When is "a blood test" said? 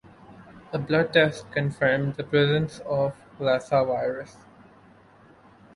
0.73-1.51